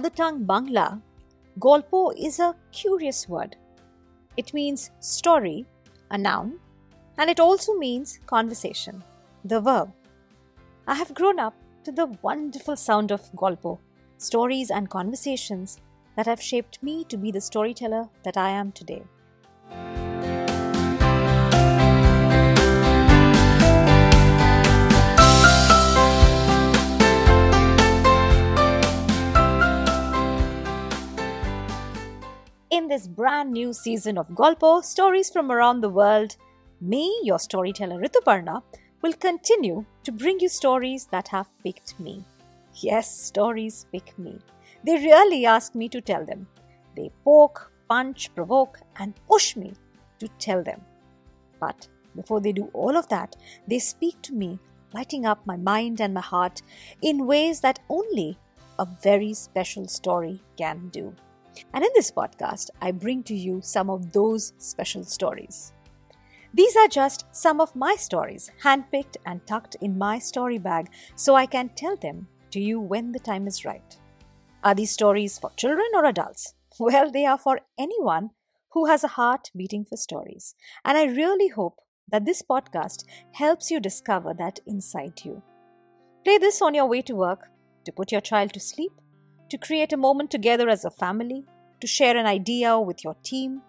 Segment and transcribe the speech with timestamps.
[0.00, 1.02] Mother tongue Bangla,
[1.58, 3.56] Golpo is a curious word.
[4.38, 5.66] It means story,
[6.10, 6.58] a noun,
[7.18, 9.04] and it also means conversation,
[9.44, 9.92] the verb.
[10.86, 11.52] I have grown up
[11.84, 13.78] to the wonderful sound of Golpo,
[14.16, 15.76] stories and conversations
[16.16, 19.02] that have shaped me to be the storyteller that I am today.
[32.80, 36.36] In this brand new season of Golpo, stories from around the world,
[36.80, 38.62] me, your storyteller Rituparna,
[39.02, 42.24] will continue to bring you stories that have picked me.
[42.76, 44.38] Yes, stories pick me.
[44.82, 46.48] They really ask me to tell them.
[46.96, 49.74] They poke, punch, provoke, and push me
[50.18, 50.80] to tell them.
[51.60, 53.36] But before they do all of that,
[53.68, 54.58] they speak to me,
[54.94, 56.62] lighting up my mind and my heart
[57.02, 58.38] in ways that only
[58.78, 61.14] a very special story can do.
[61.72, 65.72] And in this podcast, I bring to you some of those special stories.
[66.52, 71.34] These are just some of my stories, handpicked and tucked in my story bag so
[71.34, 73.96] I can tell them to you when the time is right.
[74.64, 76.54] Are these stories for children or adults?
[76.78, 78.30] Well, they are for anyone
[78.70, 80.54] who has a heart beating for stories.
[80.84, 85.42] And I really hope that this podcast helps you discover that inside you.
[86.24, 87.50] Play this on your way to work,
[87.84, 88.92] to put your child to sleep,
[89.50, 91.44] to create a moment together as a family,
[91.80, 93.60] to share an idea with your team,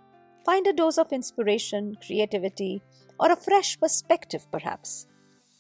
[0.45, 2.81] find a dose of inspiration, creativity,
[3.19, 5.07] or a fresh perspective perhaps.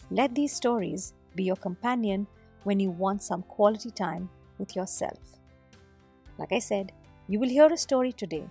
[0.09, 2.27] Let these stories be your companion
[2.63, 5.17] when you want some quality time with yourself.
[6.37, 6.91] Like I said,
[7.27, 8.47] you will hear a story today,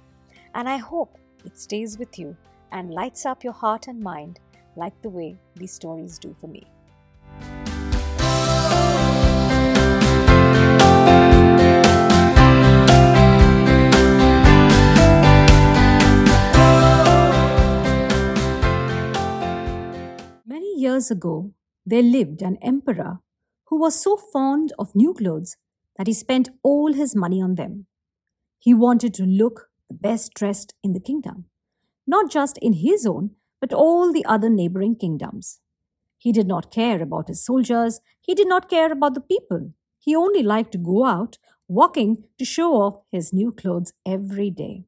[0.54, 2.36] and I hope it stays with you
[2.72, 4.40] and lights up your heart and mind
[4.76, 6.64] like the way these stories do for me.
[21.10, 21.52] Ago,
[21.84, 23.20] there lived an emperor
[23.66, 25.56] who was so fond of new clothes
[25.96, 27.86] that he spent all his money on them.
[28.58, 31.46] He wanted to look the best dressed in the kingdom,
[32.06, 35.60] not just in his own, but all the other neighboring kingdoms.
[36.18, 39.72] He did not care about his soldiers, he did not care about the people.
[39.98, 41.38] He only liked to go out
[41.68, 44.84] walking to show off his new clothes every day.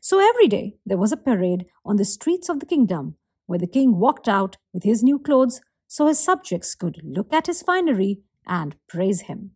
[0.00, 3.16] So every day there was a parade on the streets of the kingdom
[3.50, 7.48] where the king walked out with his new clothes so his subjects could look at
[7.48, 9.50] his finery and praise him.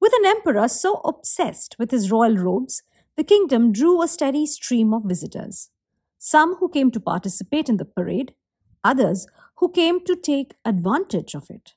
[0.00, 2.82] With an emperor so obsessed with his royal robes,
[3.16, 5.70] the kingdom drew a steady stream of visitors.
[6.18, 8.34] Some who came to participate in the parade,
[8.82, 11.74] others who came to take advantage of it.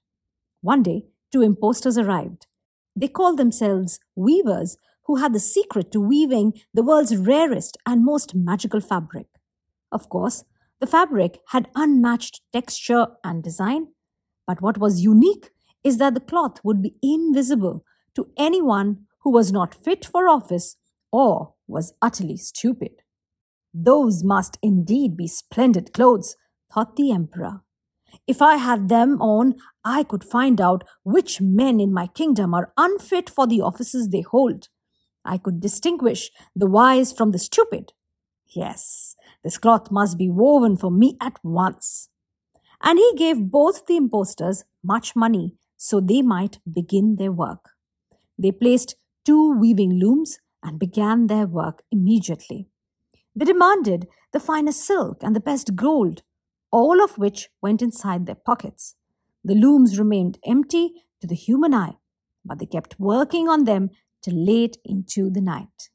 [0.61, 2.47] One day, two impostors arrived.
[2.95, 8.33] They called themselves weavers who had the secret to weaving the world's rarest and most
[8.33, 9.27] magical fabric.
[9.91, 10.45] Of course,
[10.81, 13.87] the fabric had unmatched texture and design,
[14.47, 15.51] but what was unique
[15.83, 20.75] is that the cloth would be invisible to anyone who was not fit for office
[21.11, 23.03] or was utterly stupid.
[23.73, 26.35] Those must indeed be splendid clothes,
[26.73, 27.61] thought the emperor.
[28.27, 29.55] If I had them on,
[29.85, 34.21] I could find out which men in my kingdom are unfit for the offices they
[34.21, 34.67] hold.
[35.23, 37.93] I could distinguish the wise from the stupid.
[38.53, 42.09] Yes, this cloth must be woven for me at once.
[42.83, 47.71] And he gave both the impostors much money so they might begin their work.
[48.37, 48.95] They placed
[49.25, 52.67] two weaving looms and began their work immediately.
[53.35, 56.23] They demanded the finest silk and the best gold,
[56.71, 58.95] all of which went inside their pockets.
[59.43, 61.97] The looms remained empty to the human eye,
[62.43, 63.89] but they kept working on them
[64.21, 65.89] till late into the night.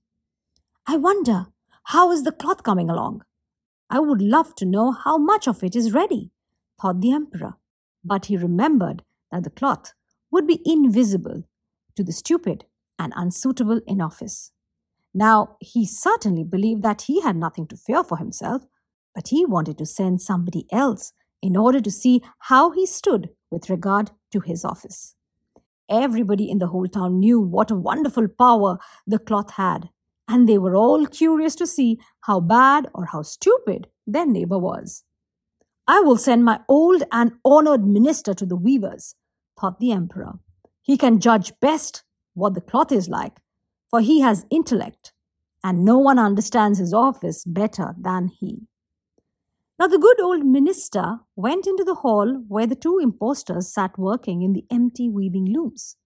[0.87, 1.47] I wonder,
[1.91, 3.23] how is the cloth coming along?
[3.89, 6.33] I would love to know how much of it is ready,
[6.81, 7.55] thought the emperor.
[8.05, 9.93] But he remembered that the cloth
[10.33, 11.45] would be invisible
[11.95, 12.65] to the stupid
[12.99, 14.51] and unsuitable in office.
[15.15, 18.63] Now, he certainly believed that he had nothing to fear for himself,
[19.15, 23.71] but he wanted to send somebody else in order to see how he stood with
[23.71, 25.15] regard to his office.
[25.89, 29.91] Everybody in the whole town knew what a wonderful power the cloth had,
[30.29, 35.05] and they were all curious to see how bad or how stupid their neighbor was.
[35.89, 39.15] I will send my old and honored minister to the weavers,
[39.59, 40.41] thought the emperor.
[40.83, 42.03] He can judge best
[42.35, 43.39] what the cloth is like,
[43.91, 45.13] for he has intellect,
[45.63, 48.67] and no one understands his office better than he.
[49.79, 54.43] Now the good old minister went into the hall where the two impostors sat working
[54.43, 55.97] in the empty weaving looms.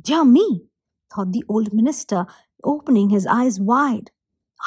[0.00, 0.66] Dear me,
[1.14, 2.26] thought the old minister,
[2.64, 4.10] opening his eyes wide.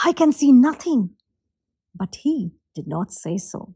[0.03, 1.11] I can see nothing.
[1.95, 3.75] But he did not say so.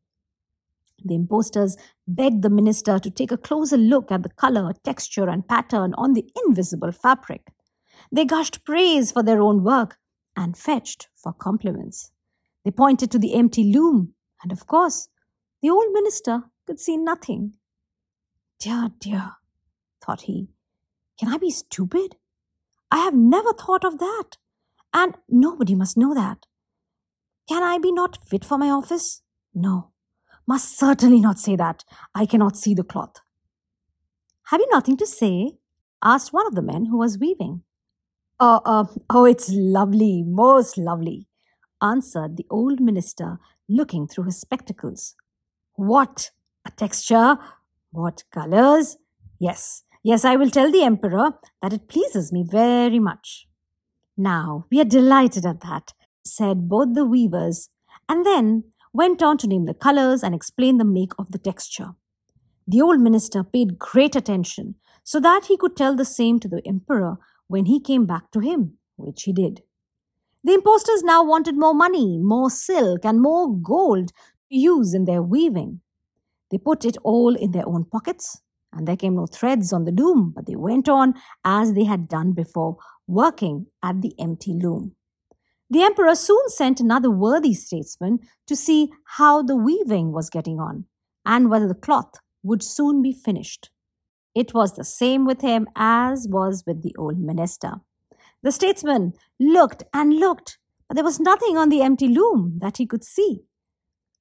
[1.04, 1.78] The impostors
[2.08, 6.14] begged the minister to take a closer look at the color, texture, and pattern on
[6.14, 7.52] the invisible fabric.
[8.12, 9.98] They gushed praise for their own work
[10.36, 12.12] and fetched for compliments.
[12.64, 15.10] They pointed to the empty loom, and of course,
[15.62, 17.54] the old minister could see nothing.
[18.60, 19.34] Dear, dear,
[20.04, 20.50] thought he,
[21.20, 22.16] can I be stupid?
[22.92, 24.38] I have never thought of that,
[24.94, 26.46] and nobody must know that.
[27.48, 29.22] Can I be not fit for my office?
[29.54, 29.92] No,
[30.48, 31.84] must certainly not say that.
[32.16, 33.22] I cannot see the cloth.
[34.46, 35.58] Have you nothing to say?
[36.04, 37.64] asked one of the men who was weaving.
[38.40, 41.28] Oh, uh, oh, it's lovely, most lovely,
[41.82, 45.16] answered the old minister, looking through his spectacles.
[45.74, 46.32] What
[46.66, 47.38] a texture!
[47.92, 48.98] What colors!
[49.40, 51.32] Yes, yes, I will tell the emperor
[51.62, 53.46] that it pleases me very much.
[54.16, 55.92] Now, we are delighted at that,
[56.26, 57.70] said both the weavers,
[58.08, 58.64] and then
[58.94, 61.90] went on to name the colors and explain the make of the texture.
[62.66, 66.62] The old minister paid great attention so that he could tell the same to the
[66.66, 67.18] emperor
[67.48, 69.64] when he came back to him, which he did.
[70.42, 74.14] The impostors now wanted more money, more silk, and more gold
[74.52, 75.82] to use in their weaving.
[76.50, 78.42] They put it all in their own pockets,
[78.78, 82.08] and there came no threads on the loom, but they went on as they had
[82.08, 82.78] done before,
[83.08, 84.96] working at the empty loom.
[85.70, 90.86] The emperor soon sent another worthy statesman to see how the weaving was getting on,
[91.26, 93.70] and whether the cloth would soon be finished.
[94.34, 97.82] It was the same with him as was with the old minister.
[98.44, 102.86] The statesman looked and looked, but there was nothing on the empty loom that he
[102.86, 103.42] could see.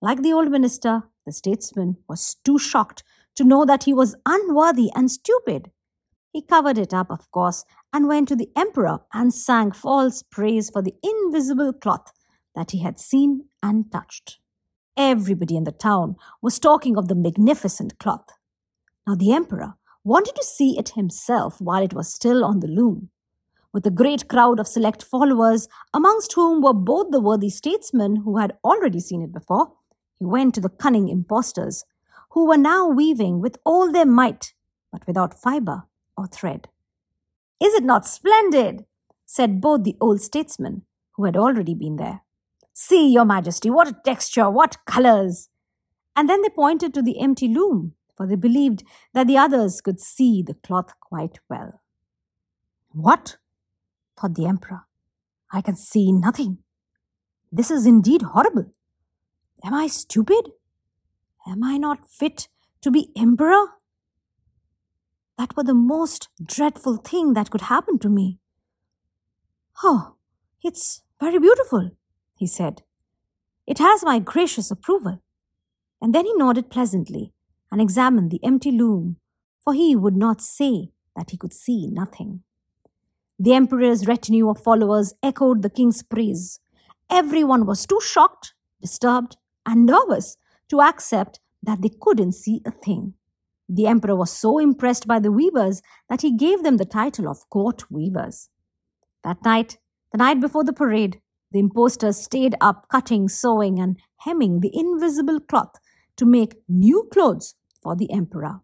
[0.01, 3.05] Like the old minister, the statesman was too shocked
[3.37, 5.71] to know that he was unworthy and stupid.
[6.33, 10.69] He covered it up, of course, and went to the emperor and sang false praise
[10.71, 12.13] for the invisible cloth
[12.55, 14.39] that he had seen and touched.
[14.97, 18.29] Everybody in the town was talking of the magnificent cloth.
[19.07, 19.75] Now the emperor
[20.05, 23.11] wanted to see it himself while it was still on the loom.
[23.73, 28.39] With a great crowd of select followers, amongst whom were both the worthy statesmen who
[28.39, 29.73] had already seen it before,
[30.19, 31.85] he went to the cunning impostors,
[32.31, 34.55] who were now weaving with all their might,
[34.93, 35.85] but without fibre
[36.17, 36.69] or thread.
[37.61, 38.85] Is it not splendid?
[39.25, 40.83] said both the old statesmen,
[41.17, 42.21] who had already been there.
[42.73, 45.49] See, your majesty, what a texture, what colours!
[46.15, 50.01] And then they pointed to the empty loom, for they believed that the others could
[50.01, 51.81] see the cloth quite well.
[52.91, 53.37] What?
[54.19, 54.83] thought the emperor.
[55.53, 56.59] I can see nothing.
[57.53, 58.73] This is indeed horrible.
[59.65, 60.53] Am I stupid?
[61.49, 62.49] Am I not fit
[62.81, 63.67] to be emperor?
[65.39, 68.41] That were the most dreadful thing that could happen to me.
[69.85, 70.17] Oh,
[70.63, 71.91] it's very beautiful,
[72.35, 72.83] he said.
[73.67, 75.23] It has my gracious approval.
[76.01, 77.33] And then he nodded pleasantly
[77.71, 79.17] and examined the empty loom,
[79.63, 82.43] for he would not say that he could see nothing.
[83.39, 86.59] The emperor's retinue of followers echoed the king's praise.
[87.11, 90.37] Everyone was too shocked, disturbed, and nervous
[90.69, 93.15] to accept that they couldn't see a thing.
[93.69, 97.49] The emperor was so impressed by the weavers that he gave them the title of
[97.51, 98.49] court weavers.
[99.25, 99.79] That night,
[100.13, 101.21] the night before the parade,
[101.53, 105.75] the impostors stayed up cutting, sewing, and hemming the invisible cloth
[106.17, 108.61] to make new clothes for the emperor.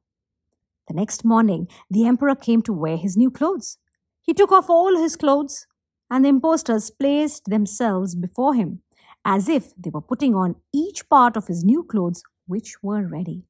[0.88, 3.78] The next morning, the emperor came to wear his new clothes.
[4.23, 5.66] He took off all his clothes,
[6.11, 8.82] and the impostors placed themselves before him
[9.25, 13.47] as if they were putting on each part of his new clothes, which were ready.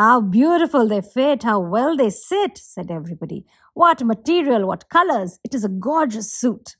[0.00, 3.46] How beautiful they fit, how well they sit, said everybody.
[3.72, 5.38] What material, what colors.
[5.42, 6.76] It is a gorgeous suit.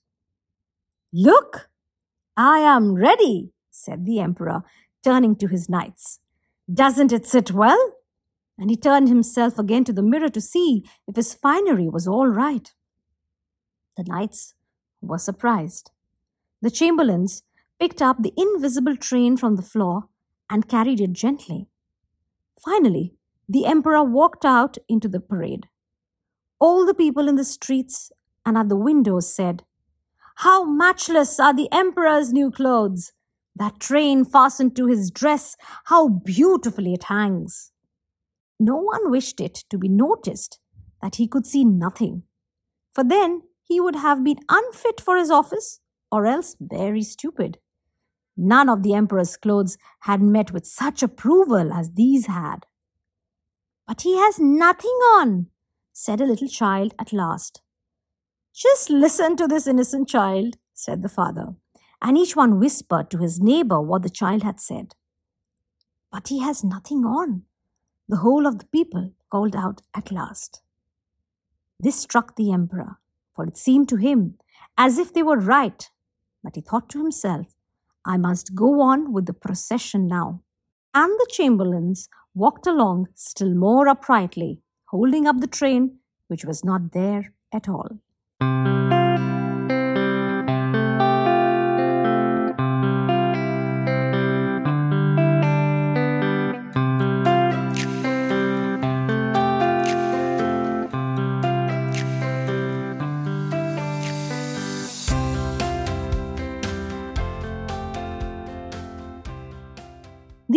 [1.14, 1.70] Look,
[2.36, 4.64] I am ready, said the emperor,
[5.02, 6.20] turning to his knights.
[6.82, 7.82] Doesn't it sit well?
[8.58, 12.28] And he turned himself again to the mirror to see if his finery was all
[12.28, 12.70] right.
[13.96, 14.54] The knights
[15.00, 15.90] were surprised.
[16.60, 17.44] The chamberlains
[17.80, 20.08] picked up the invisible train from the floor
[20.50, 21.68] and carried it gently.
[22.62, 23.14] Finally,
[23.48, 25.68] the emperor walked out into the parade.
[26.58, 28.10] All the people in the streets
[28.46, 29.64] and at the windows said,
[30.36, 33.12] How matchless are the emperor's new clothes!
[33.56, 37.70] That train fastened to his dress, how beautifully it hangs!
[38.58, 40.58] No one wished it to be noticed
[41.02, 42.22] that he could see nothing,
[42.92, 47.58] for then he would have been unfit for his office or else very stupid.
[48.36, 52.66] None of the emperor's clothes had met with such approval as these had.
[53.86, 55.48] But he has nothing on,
[55.92, 57.60] said a little child at last.
[58.52, 61.54] Just listen to this innocent child, said the father,
[62.00, 64.94] and each one whispered to his neighbor what the child had said.
[66.10, 67.42] But he has nothing on,
[68.08, 70.62] the whole of the people called out at last.
[71.80, 72.98] This struck the emperor,
[73.34, 74.38] for it seemed to him
[74.78, 75.90] as if they were right.
[76.42, 77.53] But he thought to himself,
[78.06, 80.42] I must go on with the procession now.
[80.92, 86.92] And the chamberlains walked along still more uprightly, holding up the train, which was not
[86.92, 87.98] there at all.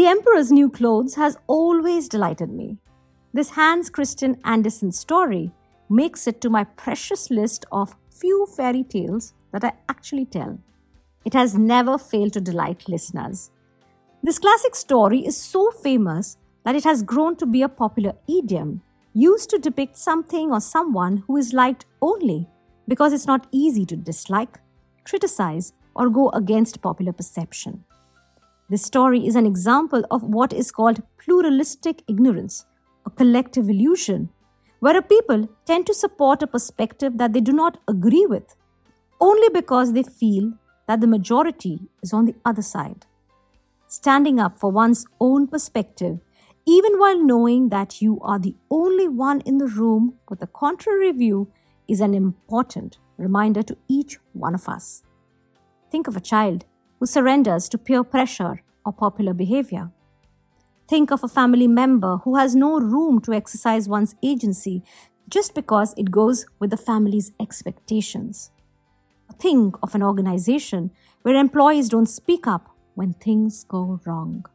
[0.07, 2.77] The Emperor's New Clothes has always delighted me.
[3.33, 5.51] This Hans Christian Andersen story
[5.89, 10.59] makes it to my precious list of few fairy tales that I actually tell.
[11.25, 13.51] It has never failed to delight listeners.
[14.23, 18.81] This classic story is so famous that it has grown to be a popular idiom
[19.13, 22.47] used to depict something or someone who is liked only
[22.87, 24.57] because it's not easy to dislike,
[25.03, 27.83] criticize, or go against popular perception.
[28.69, 32.65] This story is an example of what is called pluralistic ignorance,
[33.05, 34.29] a collective illusion,
[34.79, 38.55] where a people tend to support a perspective that they do not agree with
[39.19, 40.53] only because they feel
[40.87, 43.05] that the majority is on the other side.
[43.87, 46.19] Standing up for one's own perspective,
[46.65, 51.11] even while knowing that you are the only one in the room with a contrary
[51.11, 51.51] view,
[51.87, 55.03] is an important reminder to each one of us.
[55.89, 56.65] Think of a child
[56.99, 59.91] who surrenders to peer pressure or popular behavior.
[60.87, 64.83] Think of a family member who has no room to exercise one's agency
[65.29, 68.51] just because it goes with the family's expectations.
[69.39, 74.45] Think of an organization where employees don't speak up when things go wrong.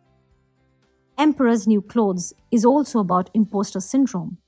[1.18, 4.38] Emperor's New Clothes is also about imposter syndrome.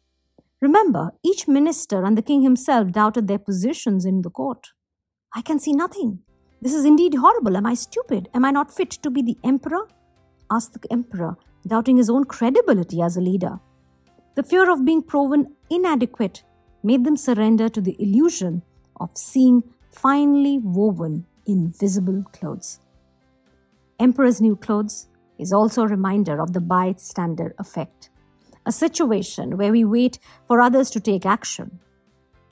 [0.60, 4.72] Remember, each minister and the king himself doubted their positions in the court.
[5.34, 6.23] I can see nothing.
[6.64, 7.58] This is indeed horrible.
[7.58, 8.30] Am I stupid?
[8.32, 9.86] Am I not fit to be the emperor?
[10.50, 13.60] asked the emperor, doubting his own credibility as a leader.
[14.34, 16.42] The fear of being proven inadequate
[16.82, 18.62] made them surrender to the illusion
[18.98, 22.80] of seeing finely woven invisible clothes.
[24.00, 28.08] Emperor's New Clothes is also a reminder of the bystander effect,
[28.64, 30.18] a situation where we wait
[30.48, 31.78] for others to take action.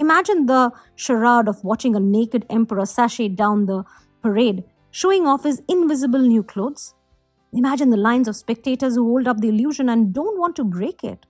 [0.02, 3.84] Imagine the charade of watching a naked emperor sashay down the
[4.20, 6.94] parade, showing off his invisible new clothes.
[7.52, 11.04] Imagine the lines of spectators who hold up the illusion and don't want to break
[11.04, 11.24] it.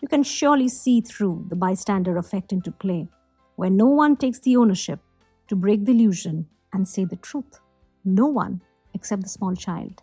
[0.00, 3.08] You can surely see through the bystander effect into play,
[3.56, 5.00] where no one takes the ownership
[5.48, 7.58] to break the illusion and say the truth.
[8.04, 8.60] No one
[8.92, 10.02] except the small child.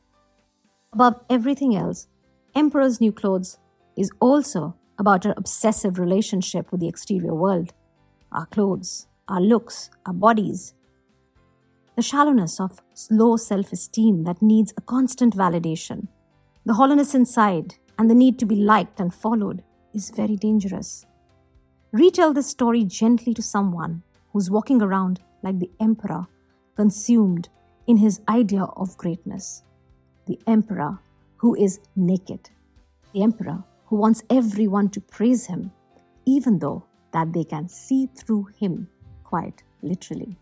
[0.91, 2.07] Above everything else,
[2.55, 3.59] Emperor's New Clothes
[3.95, 7.73] is also about our obsessive relationship with the exterior world
[8.31, 10.73] our clothes, our looks, our bodies,
[11.95, 12.79] the shallowness of
[13.09, 16.07] low self esteem that needs a constant validation,
[16.65, 21.05] the hollowness inside, and the need to be liked and followed is very dangerous.
[21.91, 26.27] Retell this story gently to someone who's walking around like the emperor,
[26.75, 27.49] consumed
[27.87, 29.63] in his idea of greatness.
[30.27, 30.99] The emperor
[31.37, 32.49] who is naked.
[33.13, 35.71] The emperor who wants everyone to praise him,
[36.25, 38.87] even though that they can see through him
[39.23, 40.37] quite literally.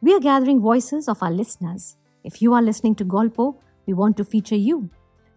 [0.00, 1.96] We are gathering voices of our listeners.
[2.22, 3.56] If you are listening to Golpo,
[3.86, 4.88] we want to feature you.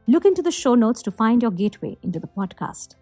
[0.07, 2.95] Look into the show notes to find your gateway into the podcast.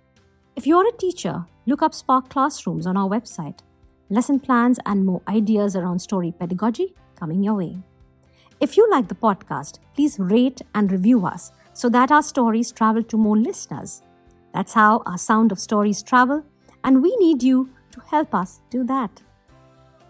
[0.56, 3.60] If you're a teacher, look up Spark Classrooms on our website.
[4.10, 7.78] Lesson plans and more ideas around story pedagogy coming your way.
[8.62, 13.04] If you like the podcast, please rate and review us so that our stories travel
[13.04, 14.02] to more listeners.
[14.54, 16.44] That's how our sound of stories travel,
[16.84, 19.22] and we need you to help us do that.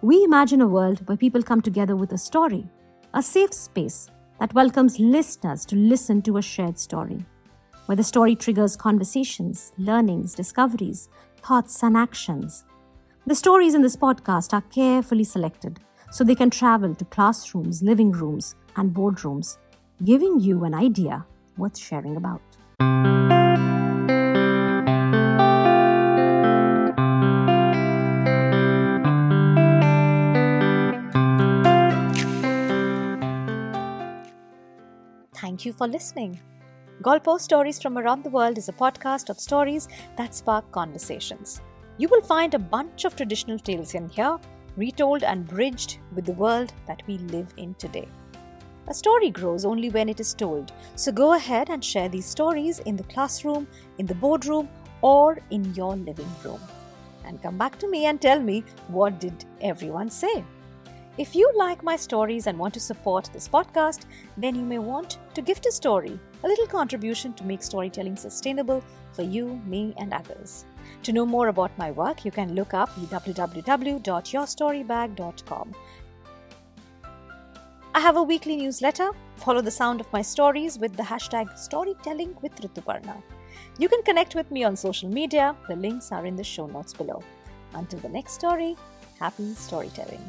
[0.02, 2.70] We imagine a world where people come together with a story,
[3.16, 7.26] a safe space that welcomes listeners to listen to a shared story,
[7.88, 11.10] where the story triggers conversations, learnings, discoveries,
[11.42, 12.64] thoughts, and actions.
[13.28, 15.82] The stories in this podcast are carefully selected
[16.12, 19.58] so they can travel to classrooms, living rooms, and boardrooms,
[20.06, 21.26] giving you an idea
[21.58, 22.40] worth sharing about.
[35.36, 36.40] Thank you for listening.
[37.02, 41.60] Golpo Stories from Around the World is a podcast of stories that spark conversations.
[42.00, 44.38] You will find a bunch of traditional tales in here,
[44.76, 48.08] retold and bridged with the world that we live in today.
[48.88, 52.80] A story grows only when it is told, so go ahead and share these stories
[52.80, 54.70] in the classroom, in the boardroom,
[55.02, 56.62] or in your living room.
[57.26, 60.46] And come back to me and tell me what did everyone say?
[61.18, 64.06] If you like my stories and want to support this podcast,
[64.38, 68.84] then you may want to gift a story, a little contribution to make storytelling sustainable
[69.14, 70.66] for you, me, and others.
[71.04, 75.76] To know more about my work, you can look up www.yourstorybag.com.
[77.96, 79.12] I have a weekly newsletter.
[79.38, 83.24] Follow the sound of my stories with the hashtag storytelling with Rituparna.
[83.80, 85.56] You can connect with me on social media.
[85.68, 87.24] The links are in the show notes below.
[87.74, 88.76] Until the next story,
[89.20, 90.22] happy storytelling.